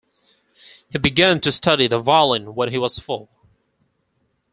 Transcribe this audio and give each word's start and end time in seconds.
He 0.89 0.97
began 0.97 1.41
to 1.41 1.51
study 1.51 1.85
the 1.87 1.99
violin 1.99 2.55
when 2.55 2.71
he 2.71 2.79
was 2.79 2.97
four. 2.97 3.29